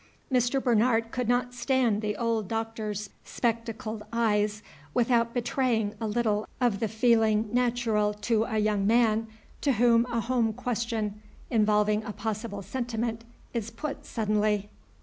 Mr. 0.33 0.59
Bernard 0.63 1.11
could 1.11 1.29
not 1.29 1.53
stand 1.53 2.01
the 2.01 2.15
old 2.17 2.47
Doctor's 2.47 3.11
spectacled 3.23 4.03
eyes 4.11 4.63
without 4.95 5.31
betraying 5.31 5.93
a 6.01 6.07
little 6.07 6.47
of 6.59 6.79
the 6.79 6.87
feeling 6.87 7.47
natural 7.53 8.11
to 8.11 8.45
a 8.45 8.57
young 8.57 8.87
man 8.87 9.27
to 9.61 9.73
whom 9.73 10.07
a 10.07 10.19
home 10.21 10.53
question 10.53 11.21
involving 11.51 12.03
a 12.03 12.13
possible 12.13 12.63
sentiment 12.63 13.23
is 13.53 13.69
put 13.69 14.03
suddenly. 14.03 14.71